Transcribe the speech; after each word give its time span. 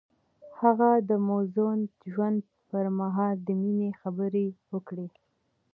هغه 0.61 0.89
د 1.09 1.11
موزون 1.27 1.79
ژوند 2.11 2.39
پر 2.69 2.85
مهال 2.99 3.35
د 3.47 3.49
مینې 3.61 3.89
خبرې 4.01 4.45
وکړې. 4.73 5.07